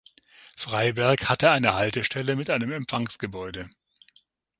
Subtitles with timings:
[0.57, 3.69] Freiberg hatte eine Haltestelle mit einem Empfangsgebäude.